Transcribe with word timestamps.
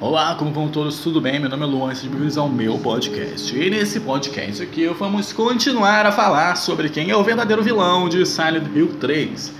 Olá, 0.00 0.36
como 0.36 0.52
vão 0.52 0.68
todos? 0.68 1.00
Tudo 1.00 1.20
bem? 1.20 1.40
Meu 1.40 1.50
nome 1.50 1.64
é 1.64 1.66
Luan, 1.66 1.92
sejam 1.92 2.12
bem-vindos 2.12 2.38
ao 2.38 2.48
meu 2.48 2.78
podcast. 2.78 3.52
E 3.52 3.68
nesse 3.68 3.98
podcast 3.98 4.62
aqui 4.62 4.86
vamos 4.86 5.32
continuar 5.32 6.06
a 6.06 6.12
falar 6.12 6.54
sobre 6.54 6.88
quem 6.88 7.10
é 7.10 7.16
o 7.16 7.24
verdadeiro 7.24 7.64
vilão 7.64 8.08
de 8.08 8.24
Silent 8.24 8.68
Hill 8.72 8.94
3. 9.00 9.52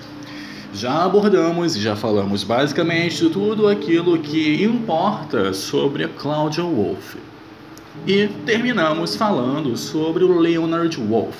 Já 0.72 1.02
abordamos 1.02 1.74
e 1.74 1.80
já 1.80 1.96
falamos 1.96 2.44
basicamente 2.44 3.16
de 3.16 3.30
tudo 3.30 3.66
aquilo 3.66 4.16
que 4.16 4.62
importa 4.62 5.52
sobre 5.52 6.04
a 6.04 6.08
Claudia 6.08 6.62
Wolf. 6.62 7.16
E 8.06 8.28
terminamos 8.46 9.16
falando 9.16 9.76
sobre 9.76 10.22
o 10.22 10.38
Leonard 10.38 10.96
Wolf. 10.98 11.34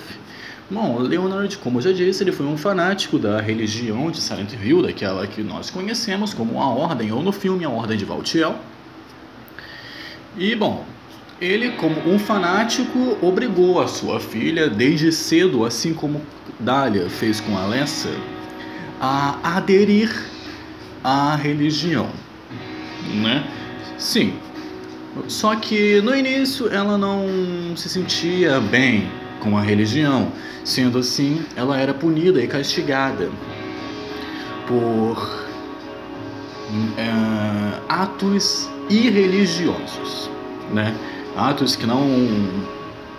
Bom, 0.69 0.99
Leonard, 0.99 1.57
como 1.59 1.79
eu 1.79 1.83
já 1.83 1.93
disse, 1.93 2.25
ele 2.25 2.33
foi 2.33 2.47
um 2.47 2.57
fanático 2.57 3.17
da 3.17 3.41
religião 3.41 4.11
de 4.11 4.21
Silent 4.21 4.55
Hill, 4.61 4.83
daquela 4.83 5.25
que 5.25 5.41
nós 5.41 5.71
conhecemos 5.71 6.35
como 6.35 6.61
a 6.61 6.67
Ordem, 6.69 7.13
ou 7.13 7.23
no 7.23 7.31
filme 7.31 7.65
a 7.65 7.71
Ordem 7.71 7.97
de 7.97 8.05
Valtiel. 8.05 8.57
E 10.39 10.55
bom, 10.55 10.87
ele, 11.41 11.73
como 11.73 12.01
um 12.09 12.17
fanático, 12.17 13.19
obrigou 13.21 13.81
a 13.81 13.89
sua 13.89 14.21
filha 14.21 14.71
desde 14.71 15.11
cedo, 15.11 15.65
assim 15.65 15.93
como 15.93 16.23
Dália 16.61 17.11
fez 17.11 17.41
com 17.41 17.59
Alessa, 17.59 18.09
a 19.01 19.57
aderir 19.57 20.15
à 21.03 21.35
religião, 21.35 22.09
né? 23.21 23.45
Sim. 23.99 24.35
Só 25.27 25.57
que 25.57 26.01
no 26.03 26.15
início 26.15 26.73
ela 26.73 26.97
não 26.97 27.77
se 27.77 27.89
sentia 27.89 28.61
bem 28.61 29.11
com 29.41 29.59
a 29.59 29.61
religião, 29.61 30.31
sendo 30.65 30.99
assim, 30.99 31.45
ela 31.57 31.81
era 31.81 31.93
punida 31.93 32.41
e 32.41 32.47
castigada 32.47 33.29
por 34.69 35.47
é, 36.97 37.81
atos 37.89 38.71
irreligiosos, 38.91 40.31
né? 40.73 40.95
Atos 41.37 41.77
que 41.77 41.87
não 41.87 42.07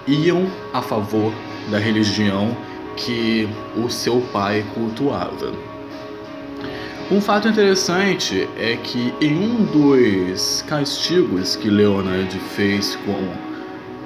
iam 0.08 0.48
a 0.74 0.82
favor 0.82 1.32
da 1.70 1.78
religião 1.78 2.56
que 2.96 3.48
o 3.76 3.90
seu 3.90 4.22
pai 4.34 4.66
cultuava. 4.74 5.54
Um 7.12 7.20
fato 7.20 7.48
interessante 7.48 8.48
é 8.58 8.76
que 8.76 9.14
em 9.20 9.36
um 9.36 9.66
dos 9.66 10.64
castigos 10.68 11.56
que 11.56 11.70
Leonard 11.70 12.38
fez 12.56 12.96
com 12.98 13.50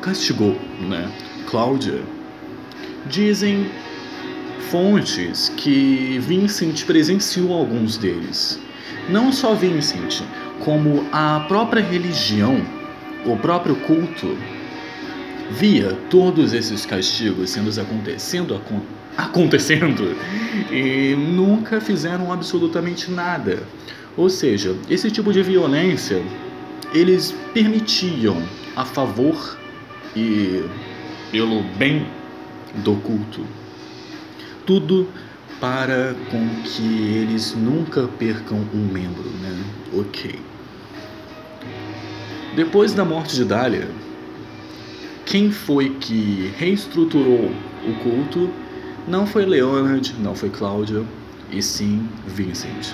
castigou, 0.02 0.56
né, 0.82 1.10
Cláudia, 1.50 2.02
dizem 3.06 3.70
fontes 4.70 5.50
que 5.58 6.18
Vincent 6.20 6.86
presenciou 6.86 7.54
alguns 7.54 7.98
deles. 7.98 8.60
Não 9.10 9.32
só 9.32 9.54
Vincent, 9.54 10.22
como 10.60 11.06
a 11.12 11.46
própria 11.48 11.82
religião, 11.82 12.62
o 13.26 13.38
próprio 13.38 13.76
culto, 13.78 14.38
via 15.52 15.98
todos 16.10 16.54
esses 16.54 16.86
castigos 16.86 17.50
sendo 17.50 17.70
acontecendo, 17.80 18.60
acontecendo 19.18 20.16
e 20.72 21.16
nunca 21.16 21.80
fizeram 21.80 22.32
absolutamente 22.32 23.12
nada. 23.12 23.64
Ou 24.16 24.30
seja, 24.30 24.76
esse 24.90 25.10
tipo 25.10 25.32
de 25.34 25.42
violência 25.42 26.22
eles 26.94 27.36
permitiam 27.54 28.42
a 28.76 28.86
favor 28.86 29.58
e 30.16 30.64
pelo 31.32 31.64
bem 31.78 32.06
do 32.84 32.96
culto. 32.98 33.46
Tudo 34.66 35.10
para 35.64 36.14
com 36.30 36.62
que 36.66 36.84
eles 36.84 37.56
nunca 37.56 38.06
percam 38.20 38.68
um 38.74 38.86
membro, 38.86 39.30
né? 39.42 39.64
Ok. 39.98 40.38
Depois 42.54 42.94
da 42.94 43.06
morte 43.06 43.34
de 43.34 43.46
Dália, 43.46 43.88
quem 45.26 45.54
foi 45.54 45.92
que 46.02 46.52
reestruturou 46.58 47.50
o 47.88 47.94
culto 48.04 48.50
não 49.08 49.26
foi 49.26 49.46
Leonard, 49.46 50.14
não 50.20 50.36
foi 50.36 50.50
Cláudia, 50.50 51.02
e 51.50 51.62
sim 51.62 52.10
Vincent. 52.28 52.94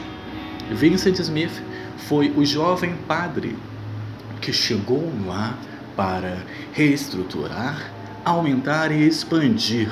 Vincent 0.69 1.17
Smith 1.17 1.63
foi 1.97 2.29
o 2.37 2.45
jovem 2.45 2.93
padre 3.07 3.55
que 4.39 4.53
chegou 4.53 5.11
lá 5.25 5.57
para 5.95 6.45
reestruturar, 6.71 7.91
aumentar 8.23 8.91
e 8.91 9.07
expandir 9.07 9.89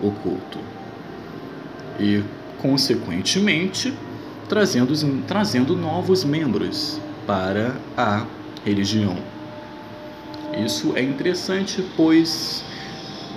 o 0.00 0.12
culto. 0.12 0.71
E, 1.98 2.22
consequentemente, 2.58 3.92
trazendo, 4.48 5.22
trazendo 5.26 5.76
novos 5.76 6.24
membros 6.24 7.00
para 7.26 7.74
a 7.96 8.26
religião. 8.64 9.16
Isso 10.64 10.92
é 10.94 11.02
interessante, 11.02 11.84
pois 11.96 12.64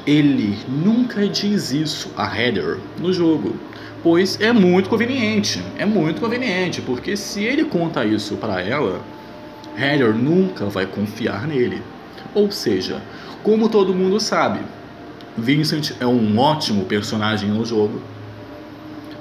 ele 0.05 0.57
nunca 0.67 1.27
diz 1.27 1.71
isso 1.71 2.11
a 2.15 2.25
Heather 2.25 2.77
no 2.99 3.11
jogo, 3.11 3.55
pois 4.03 4.39
é 4.39 4.51
muito 4.51 4.89
conveniente, 4.89 5.63
é 5.77 5.85
muito 5.85 6.21
conveniente, 6.21 6.81
porque 6.81 7.15
se 7.15 7.43
ele 7.43 7.65
conta 7.65 8.05
isso 8.05 8.35
para 8.35 8.61
ela, 8.61 9.01
Heather 9.77 10.13
nunca 10.13 10.65
vai 10.65 10.85
confiar 10.85 11.47
nele. 11.47 11.81
Ou 12.33 12.51
seja, 12.51 13.01
como 13.41 13.69
todo 13.69 13.95
mundo 13.95 14.19
sabe, 14.19 14.59
Vincent 15.37 15.91
é 15.99 16.05
um 16.05 16.37
ótimo 16.37 16.85
personagem 16.85 17.49
no 17.49 17.65
jogo, 17.65 18.01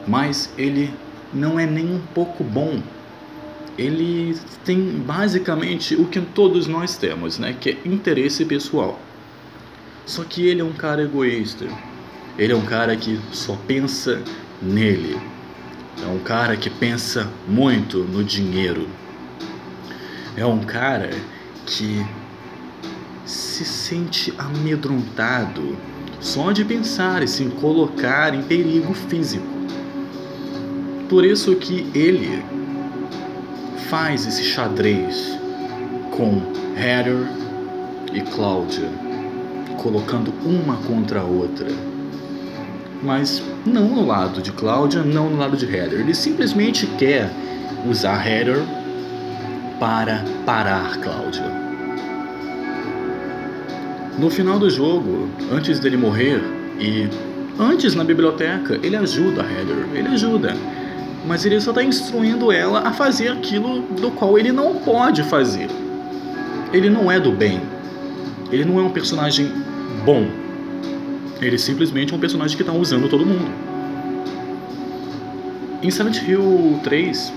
mas 0.07 0.53
ele 0.57 0.93
não 1.33 1.59
é 1.59 1.67
nem 1.67 1.85
um 1.95 2.01
pouco 2.15 2.45
bom 2.45 2.81
ele 3.77 4.37
tem 4.65 4.81
basicamente 4.81 5.97
o 5.97 6.07
que 6.07 6.21
todos 6.21 6.67
nós 6.67 6.97
temos, 6.97 7.39
né? 7.39 7.57
Que 7.59 7.71
é 7.71 7.79
interesse 7.85 8.45
pessoal. 8.45 9.01
Só 10.07 10.23
que 10.23 10.47
ele 10.47 10.61
é 10.61 10.65
um 10.65 10.73
cara 10.73 11.03
egoísta. 11.03 11.67
Ele 12.39 12.53
é 12.53 12.57
um 12.57 12.65
cara 12.65 12.97
que 12.97 13.19
só 13.33 13.57
pensa 13.67 14.23
nele. 14.63 15.19
É 16.03 16.07
um 16.07 16.19
cara 16.19 16.57
que 16.57 16.71
pensa 16.71 17.29
muito 17.49 17.99
no 17.99 18.23
dinheiro. 18.23 18.89
É 20.37 20.45
um 20.45 20.61
cara 20.61 21.11
que 21.67 22.05
se 23.25 23.65
sente 23.65 24.33
amedrontado 24.37 25.77
só 26.21 26.53
de 26.53 26.65
pensar 26.65 27.23
e 27.23 27.29
se 27.29 27.45
colocar 27.47 28.35
em 28.35 28.43
perigo 28.43 28.93
físico. 28.95 29.54
Por 31.09 31.25
isso 31.25 31.55
que 31.57 31.87
ele 31.95 32.43
faz 33.89 34.27
esse 34.27 34.43
xadrez 34.43 35.39
com 36.11 36.41
Heather 36.77 37.27
e 38.13 38.21
Cláudia, 38.21 38.89
colocando 39.83 40.33
uma 40.45 40.77
contra 40.79 41.21
a 41.21 41.25
outra. 41.25 41.67
Mas 43.03 43.43
não 43.67 43.89
no 43.89 44.07
lado 44.07 44.41
de 44.41 44.51
Cláudia, 44.53 45.03
não 45.03 45.29
no 45.29 45.37
lado 45.37 45.57
de 45.57 45.67
Heather. 45.67 46.01
Ele 46.01 46.15
simplesmente 46.15 46.87
quer 46.99 47.31
usar 47.89 48.27
Heather 48.27 48.63
para 49.79 50.25
parar 50.47 50.99
Cláudia. 51.01 51.45
No 54.19 54.31
final 54.31 54.59
do 54.59 54.71
jogo, 54.71 55.29
antes 55.53 55.79
dele 55.81 55.97
morrer 55.97 56.41
e 56.79 57.09
antes 57.59 57.95
na 57.95 58.05
biblioteca, 58.05 58.79
ele 58.83 58.97
ajuda 58.97 59.43
Heather. 59.43 59.87
Ele 59.93 60.09
ajuda 60.09 60.57
mas 61.27 61.45
ele 61.45 61.61
só 61.61 61.71
está 61.71 61.83
instruindo 61.83 62.53
ela 62.53 62.81
a 62.81 62.93
fazer 62.93 63.29
aquilo 63.29 63.81
do 63.83 64.11
qual 64.11 64.39
ele 64.39 64.53
não 64.53 64.77
pode 64.77 65.23
fazer. 65.25 65.69
Ele 66.73 66.91
não 66.91 67.11
é 67.11 67.19
do 67.19 67.33
bem. 67.33 67.61
Ele 68.51 68.65
não 68.65 68.79
é 68.79 68.83
um 68.83 68.91
personagem 68.91 69.51
bom. 70.05 70.27
Ele 71.41 71.57
simplesmente 71.57 72.13
é 72.13 72.17
um 72.17 72.21
personagem 72.21 72.57
que 72.57 72.63
está 72.63 72.73
usando 72.73 73.09
todo 73.09 73.25
mundo. 73.25 73.51
Em 75.83 75.91
Silent 75.91 76.23
Hill 76.27 76.81
3, 76.83 77.33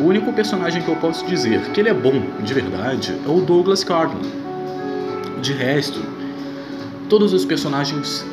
o 0.00 0.04
único 0.04 0.32
personagem 0.32 0.82
que 0.82 0.88
eu 0.88 0.96
posso 0.96 1.24
dizer 1.26 1.60
que 1.72 1.80
ele 1.80 1.88
é 1.88 1.94
bom 1.94 2.22
de 2.42 2.54
verdade 2.54 3.14
é 3.26 3.28
o 3.28 3.40
Douglas 3.40 3.84
Cardinal. 3.84 4.22
De 5.40 5.52
resto, 5.52 6.00
todos 7.08 7.32
os 7.32 7.44
personagens 7.44 8.24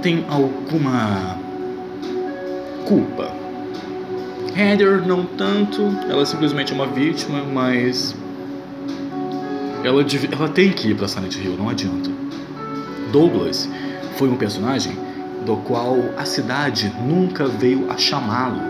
têm 0.00 0.24
alguma 0.28 1.36
culpa 2.86 3.37
Heather 4.56 5.06
não 5.06 5.24
tanto, 5.24 5.82
ela 6.08 6.22
é 6.22 6.24
simplesmente 6.24 6.72
uma 6.72 6.86
vítima, 6.86 7.42
mas 7.44 8.14
ela, 9.84 10.04
ela 10.32 10.48
tem 10.48 10.72
que 10.72 10.88
ir 10.88 10.96
para 10.96 11.06
Silent 11.06 11.36
Hill, 11.36 11.56
não 11.56 11.68
adianta. 11.68 12.10
Douglas 13.12 13.68
foi 14.16 14.28
um 14.28 14.36
personagem 14.36 14.92
do 15.46 15.56
qual 15.58 15.96
a 16.16 16.24
cidade 16.24 16.92
nunca 17.00 17.46
veio 17.46 17.90
a 17.90 17.96
chamá-lo. 17.96 18.60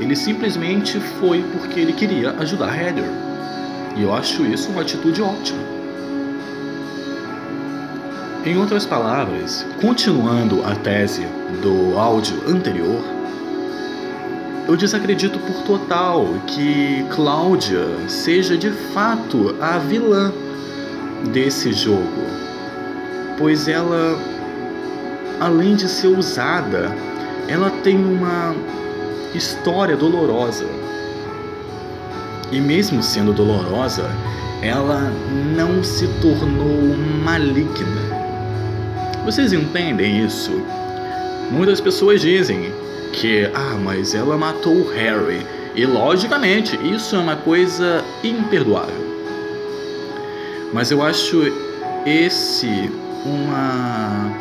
Ele 0.00 0.16
simplesmente 0.16 0.98
foi 0.98 1.42
porque 1.52 1.80
ele 1.80 1.92
queria 1.92 2.30
ajudar 2.32 2.76
Heather. 2.76 3.04
E 3.96 4.02
eu 4.02 4.14
acho 4.14 4.44
isso 4.44 4.70
uma 4.70 4.82
atitude 4.82 5.22
ótima. 5.22 5.74
Em 8.44 8.58
outras 8.58 8.84
palavras, 8.84 9.64
continuando 9.80 10.64
a 10.64 10.74
tese 10.76 11.26
do 11.62 11.98
áudio 11.98 12.42
anterior, 12.46 13.02
eu 14.66 14.76
desacredito 14.76 15.38
por 15.38 15.62
total 15.64 16.26
que 16.46 17.04
Cláudia 17.10 17.84
seja 18.08 18.56
de 18.56 18.70
fato 18.70 19.54
a 19.60 19.78
vilã 19.78 20.32
desse 21.32 21.72
jogo, 21.72 22.22
pois 23.36 23.68
ela, 23.68 24.18
além 25.40 25.74
de 25.74 25.88
ser 25.88 26.08
usada, 26.08 26.96
ela 27.46 27.70
tem 27.82 27.96
uma 27.96 28.54
história 29.34 29.96
dolorosa. 29.96 30.66
E 32.50 32.60
mesmo 32.60 33.02
sendo 33.02 33.32
dolorosa, 33.32 34.10
ela 34.62 35.12
não 35.56 35.82
se 35.84 36.06
tornou 36.22 36.96
maligna. 37.22 38.14
Vocês 39.24 39.52
entendem 39.52 40.24
isso? 40.24 40.52
Muitas 41.50 41.80
pessoas 41.80 42.20
dizem 42.20 42.72
que, 43.12 43.50
ah, 43.54 43.78
mas 43.82 44.14
ela 44.14 44.36
matou 44.36 44.74
o 44.74 44.90
Harry. 44.92 45.46
E 45.74 45.84
logicamente, 45.86 46.78
isso 46.86 47.16
é 47.16 47.18
uma 47.18 47.36
coisa 47.36 48.04
imperdoável. 48.22 49.04
Mas 50.72 50.90
eu 50.90 51.02
acho 51.02 51.42
esse 52.06 52.90
uma 53.24 54.32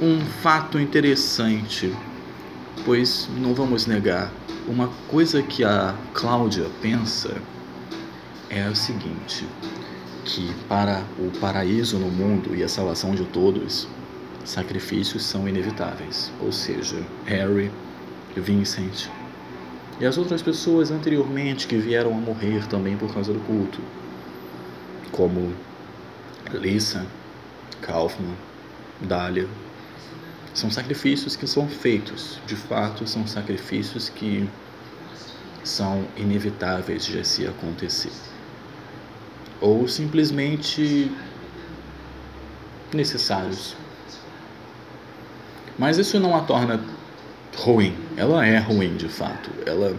um 0.00 0.20
fato 0.42 0.78
interessante, 0.78 1.92
pois 2.84 3.28
não 3.38 3.52
vamos 3.52 3.86
negar, 3.86 4.30
uma 4.68 4.88
coisa 5.08 5.42
que 5.42 5.64
a 5.64 5.94
Cláudia 6.14 6.66
pensa 6.80 7.34
é 8.48 8.68
o 8.68 8.76
seguinte, 8.76 9.44
que 10.24 10.54
para 10.68 11.02
o 11.18 11.36
paraíso 11.40 11.98
no 11.98 12.08
mundo 12.08 12.54
e 12.54 12.62
a 12.62 12.68
salvação 12.68 13.14
de 13.14 13.24
todos, 13.24 13.88
sacrifícios 14.48 15.24
são 15.24 15.48
inevitáveis, 15.48 16.32
ou 16.40 16.50
seja, 16.50 17.02
Harry, 17.26 17.70
Vincent 18.36 19.08
e 20.00 20.06
as 20.06 20.16
outras 20.16 20.40
pessoas 20.40 20.90
anteriormente 20.90 21.66
que 21.66 21.76
vieram 21.76 22.12
a 22.12 22.20
morrer 22.20 22.64
também 22.68 22.96
por 22.96 23.12
causa 23.12 23.32
do 23.32 23.40
culto, 23.40 23.80
como 25.10 25.52
Lisa, 26.52 27.04
Kaufman, 27.82 28.36
Dahlia. 29.00 29.48
São 30.54 30.70
sacrifícios 30.70 31.34
que 31.34 31.46
são 31.46 31.68
feitos, 31.68 32.40
de 32.46 32.54
fato, 32.54 33.08
são 33.08 33.26
sacrifícios 33.26 34.08
que 34.08 34.48
são 35.64 36.06
inevitáveis 36.16 37.04
de 37.04 37.26
se 37.26 37.46
acontecer. 37.46 38.12
Ou 39.60 39.88
simplesmente 39.88 41.10
necessários. 42.94 43.76
Mas 45.78 45.96
isso 45.96 46.18
não 46.18 46.34
a 46.36 46.40
torna 46.40 46.80
ruim. 47.56 47.94
Ela 48.16 48.44
é 48.44 48.58
ruim 48.58 48.96
de 48.96 49.08
fato. 49.08 49.50
Ela 49.64 49.96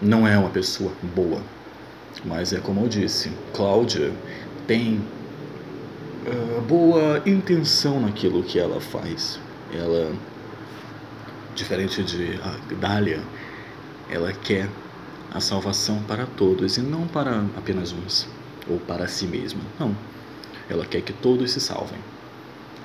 não 0.00 0.26
é 0.26 0.38
uma 0.38 0.50
pessoa 0.50 0.92
boa. 1.14 1.42
Mas 2.24 2.52
é 2.52 2.60
como 2.60 2.80
eu 2.80 2.88
disse, 2.88 3.30
Cláudia 3.52 4.12
tem 4.66 5.02
uh, 6.26 6.60
boa 6.62 7.22
intenção 7.26 8.00
naquilo 8.00 8.42
que 8.42 8.58
ela 8.58 8.80
faz. 8.80 9.38
Ela, 9.72 10.12
diferente 11.54 12.02
de 12.02 12.40
Dália, 12.80 13.20
ela 14.10 14.32
quer 14.32 14.68
a 15.32 15.40
salvação 15.40 16.02
para 16.04 16.24
todos 16.24 16.78
e 16.78 16.80
não 16.80 17.06
para 17.06 17.44
apenas 17.56 17.92
uns 17.92 18.26
ou 18.68 18.78
para 18.78 19.06
si 19.06 19.26
mesma. 19.26 19.60
Não. 19.78 19.94
Ela 20.68 20.86
quer 20.86 21.02
que 21.02 21.12
todos 21.12 21.52
se 21.52 21.60
salvem. 21.60 21.98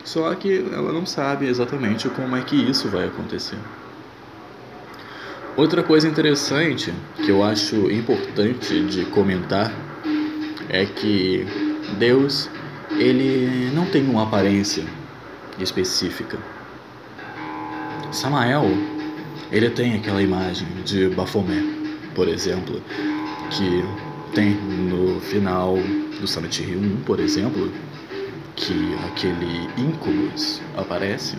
Só 0.04 0.34
que 0.36 0.66
ela 0.72 0.92
não 0.92 1.06
sabe 1.06 1.48
exatamente 1.48 2.10
como 2.10 2.36
é 2.36 2.42
que 2.42 2.56
isso 2.56 2.90
vai 2.90 3.06
acontecer. 3.06 3.58
Outra 5.56 5.84
coisa 5.84 6.08
interessante 6.08 6.94
que 7.18 7.30
eu 7.30 7.44
acho 7.44 7.92
importante 7.92 8.84
de 8.86 9.06
comentar 9.06 9.72
é 10.70 10.86
que 10.86 11.46
Deus 12.00 12.50
ele 12.92 13.70
não 13.74 13.86
tem 13.86 14.04
uma 14.10 14.24
aparência 14.24 14.86
específica. 15.60 16.38
Samael 18.12 18.66
ele 19.52 19.70
tem 19.70 19.96
aquela 19.96 20.22
imagem 20.22 20.68
de 20.86 21.10
Bafomé, 21.10 21.62
por 22.16 22.30
exemplo, 22.30 22.82
que 23.50 23.84
tem 24.34 24.52
no 24.52 25.20
final 25.20 25.76
do 25.76 26.64
Hill 26.64 26.80
1, 26.80 27.04
por 27.06 27.20
exemplo, 27.20 27.70
que 28.56 28.96
aquele 29.08 29.70
íncubus 29.78 30.62
aparece, 30.78 31.38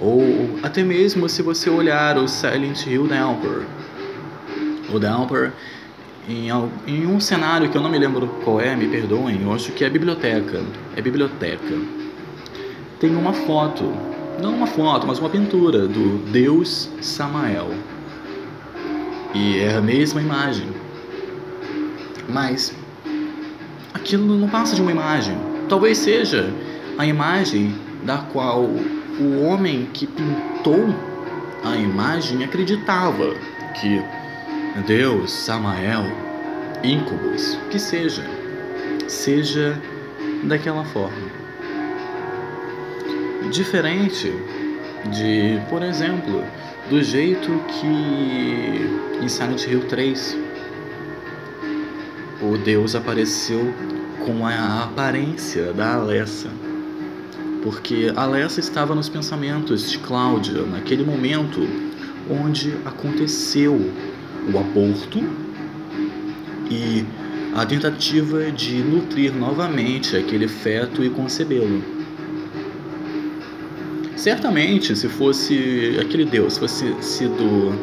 ou 0.00 0.22
até 0.62 0.82
mesmo 0.82 1.28
se 1.28 1.42
você 1.42 1.68
olhar 1.68 2.16
o 2.16 2.26
Silent 2.28 2.86
Hill 2.86 3.06
Downpour, 3.06 3.64
o 4.92 4.98
Downpour 4.98 5.52
em, 6.28 6.48
em 6.86 7.06
um 7.06 7.18
cenário 7.20 7.68
que 7.68 7.76
eu 7.76 7.82
não 7.82 7.90
me 7.90 7.98
lembro 7.98 8.28
qual 8.44 8.60
é, 8.60 8.76
me 8.76 8.86
perdoem, 8.86 9.42
eu 9.42 9.52
acho 9.52 9.72
que 9.72 9.84
é 9.84 9.90
biblioteca, 9.90 10.62
é 10.96 11.02
biblioteca. 11.02 11.74
Tem 12.98 13.14
uma 13.16 13.32
foto, 13.32 13.92
não 14.40 14.54
uma 14.54 14.66
foto, 14.66 15.06
mas 15.06 15.18
uma 15.18 15.30
pintura 15.30 15.88
do 15.88 16.18
Deus 16.30 16.90
Samael. 17.00 17.70
E 19.34 19.58
é 19.58 19.76
a 19.76 19.80
mesma 19.80 20.20
imagem. 20.20 20.68
Mas 22.28 22.74
aquilo 23.94 24.36
não 24.36 24.48
passa 24.48 24.74
de 24.76 24.82
uma 24.82 24.90
imagem 24.90 25.49
Talvez 25.70 25.98
seja 25.98 26.52
a 26.98 27.06
imagem 27.06 27.72
da 28.02 28.18
qual 28.18 28.62
o 28.64 29.42
homem 29.44 29.88
que 29.94 30.04
pintou 30.04 30.92
a 31.62 31.76
imagem 31.76 32.42
acreditava 32.42 33.36
que 33.80 34.02
Deus, 34.84 35.30
Samael, 35.30 36.02
Incubus, 36.82 37.56
que 37.70 37.78
seja, 37.78 38.24
seja 39.06 39.80
daquela 40.42 40.84
forma. 40.86 41.30
Diferente 43.52 44.34
de, 45.12 45.60
por 45.70 45.84
exemplo, 45.84 46.42
do 46.88 47.00
jeito 47.00 47.48
que 47.68 49.22
em 49.22 49.28
Silent 49.28 49.68
Hill 49.68 49.86
3 49.86 50.36
o 52.42 52.58
Deus 52.58 52.96
apareceu 52.96 53.72
com 54.24 54.46
a 54.46 54.84
aparência 54.84 55.72
da 55.72 55.94
Alessa. 55.94 56.48
Porque 57.62 58.12
Alessa 58.16 58.60
estava 58.60 58.94
nos 58.94 59.08
pensamentos 59.08 59.90
de 59.90 59.98
Cláudia 59.98 60.62
naquele 60.62 61.04
momento 61.04 61.60
onde 62.30 62.76
aconteceu 62.84 63.92
o 64.52 64.58
aborto 64.58 65.18
e 66.70 67.04
a 67.54 67.66
tentativa 67.66 68.50
de 68.50 68.76
nutrir 68.76 69.34
novamente 69.34 70.16
aquele 70.16 70.46
feto 70.46 71.04
e 71.04 71.10
concebê-lo. 71.10 71.82
Certamente, 74.16 74.94
se 74.94 75.08
fosse 75.08 75.98
aquele 76.00 76.24
Deus 76.24 76.58
fosse 76.58 76.94
sido 77.00 77.74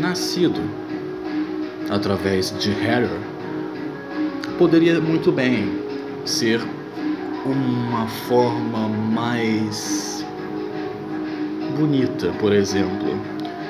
nascido 0.00 0.60
através 1.90 2.56
de 2.58 2.70
Hera, 2.70 3.10
poderia 4.58 5.00
muito 5.00 5.30
bem 5.30 5.80
ser 6.24 6.60
uma 7.44 8.06
forma 8.06 8.88
mais 8.88 10.24
bonita, 11.76 12.32
por 12.40 12.52
exemplo. 12.52 13.20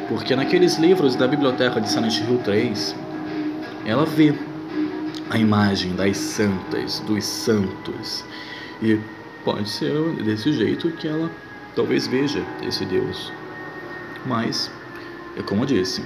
Porque 0.08 0.36
naqueles 0.36 0.76
livros 0.76 1.16
da 1.16 1.26
biblioteca 1.26 1.80
de 1.80 1.88
Silent 1.88 2.20
Hill 2.20 2.38
3, 2.44 2.94
ela 3.84 4.06
vê 4.06 4.34
a 5.30 5.38
imagem 5.38 5.94
das 5.94 6.16
santas, 6.16 7.00
dos 7.00 7.24
santos. 7.24 8.24
E 8.80 8.98
pode 9.44 9.68
ser 9.68 9.92
desse 10.22 10.52
jeito 10.52 10.90
que 10.92 11.08
ela 11.08 11.30
talvez 11.74 12.06
veja 12.06 12.42
esse 12.62 12.84
Deus. 12.84 13.32
Mas, 14.24 14.70
é 15.36 15.42
como 15.42 15.62
eu 15.62 15.66
disse, 15.66 16.02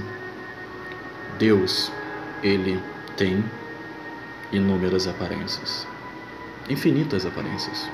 Deus, 1.38 1.92
ele 2.42 2.80
tem 3.16 3.44
inúmeras 4.52 5.06
aparências, 5.06 5.86
infinitas 6.68 7.24
aparências. 7.26 7.88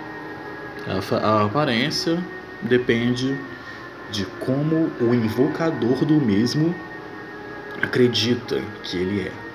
A, 0.87 1.17
a 1.17 1.45
aparência 1.45 2.19
depende 2.63 3.39
de 4.11 4.25
como 4.41 4.91
o 5.01 5.15
invocador 5.15 6.05
do 6.05 6.15
mesmo 6.15 6.75
acredita 7.83 8.61
que 8.83 8.97
ele 8.97 9.21
é. 9.29 9.46